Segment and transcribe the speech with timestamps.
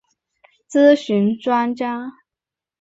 [0.67, 2.11] 咨询专家